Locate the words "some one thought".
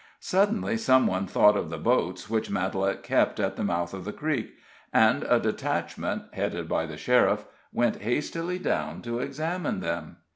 0.77-1.55